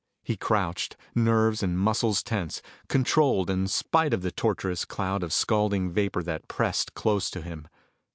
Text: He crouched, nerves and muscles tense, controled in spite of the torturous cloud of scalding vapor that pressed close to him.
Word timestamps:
He 0.23 0.35
crouched, 0.35 0.97
nerves 1.13 1.61
and 1.61 1.77
muscles 1.77 2.23
tense, 2.23 2.63
controled 2.87 3.51
in 3.51 3.67
spite 3.67 4.15
of 4.15 4.23
the 4.23 4.31
torturous 4.31 4.83
cloud 4.83 5.21
of 5.21 5.31
scalding 5.31 5.91
vapor 5.91 6.23
that 6.23 6.47
pressed 6.47 6.95
close 6.95 7.29
to 7.29 7.39
him. 7.43 7.67